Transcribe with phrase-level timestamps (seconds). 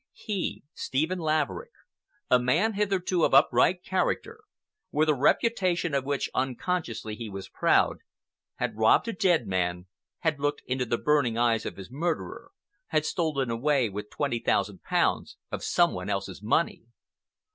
[0.13, 1.69] He, Stephen Laverick,
[2.27, 4.39] a man hitherto of upright character,
[4.91, 7.97] with a reputation of which unconsciously he was proud,
[8.55, 9.85] had robbed a dead man,
[10.21, 12.49] had looked into the burning eyes of his murderer,
[12.87, 16.81] had stolen away with twenty thousand pounds of someone else's money.